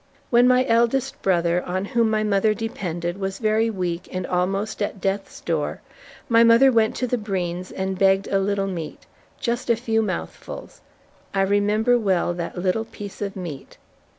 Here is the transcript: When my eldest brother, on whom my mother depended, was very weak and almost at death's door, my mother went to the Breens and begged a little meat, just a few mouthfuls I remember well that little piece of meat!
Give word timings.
When 0.31 0.47
my 0.47 0.65
eldest 0.65 1.21
brother, 1.21 1.61
on 1.61 1.85
whom 1.85 2.09
my 2.09 2.23
mother 2.23 2.55
depended, 2.55 3.19
was 3.19 3.37
very 3.37 3.69
weak 3.69 4.09
and 4.11 4.25
almost 4.25 4.81
at 4.81 4.99
death's 4.99 5.41
door, 5.41 5.79
my 6.27 6.43
mother 6.43 6.71
went 6.71 6.95
to 6.95 7.05
the 7.05 7.19
Breens 7.19 7.71
and 7.71 7.99
begged 7.99 8.27
a 8.29 8.39
little 8.39 8.65
meat, 8.65 9.05
just 9.39 9.69
a 9.69 9.75
few 9.75 10.01
mouthfuls 10.01 10.81
I 11.35 11.41
remember 11.43 11.99
well 11.99 12.33
that 12.33 12.57
little 12.57 12.85
piece 12.85 13.21
of 13.21 13.35
meat! 13.35 13.77